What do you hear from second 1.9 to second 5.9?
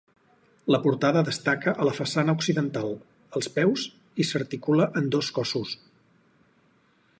façana occidental, als peus, i s'articula en dos cossos.